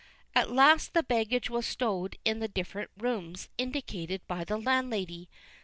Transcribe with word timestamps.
At 0.33 0.49
last 0.49 0.95
the 0.95 1.03
baggage 1.03 1.51
was 1.51 1.67
stowed 1.67 2.17
in 2.25 2.39
the 2.39 2.47
different 2.47 2.89
rooms 2.97 3.49
indicated 3.59 4.25
by 4.27 4.43
the 4.43 4.57
landlady. 4.57 5.29